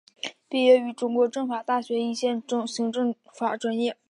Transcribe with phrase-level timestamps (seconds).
[0.49, 3.95] 毕业于中国政法大学宪法与行政法专业。